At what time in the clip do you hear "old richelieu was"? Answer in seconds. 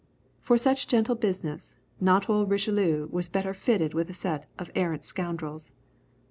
2.27-3.29